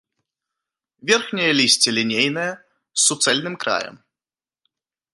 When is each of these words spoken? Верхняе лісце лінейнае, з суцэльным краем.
Верхняе 1.09 1.51
лісце 1.59 1.89
лінейнае, 1.97 2.49
з 2.57 3.01
суцэльным 3.07 3.55
краем. 3.67 3.95